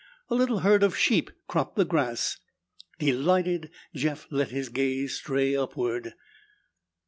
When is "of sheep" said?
0.81-1.29